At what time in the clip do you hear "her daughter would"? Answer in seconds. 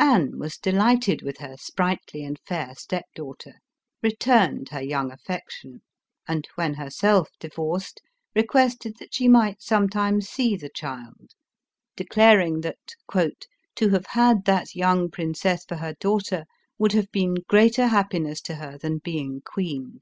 15.76-16.90